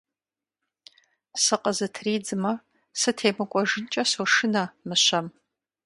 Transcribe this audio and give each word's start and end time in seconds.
Сыкъызытридзмэ, 1.43 2.53
сытемыкӀуэжынкӀэ 2.99 4.03
сошынэ 4.11 4.63
мыщэм. 4.87 5.27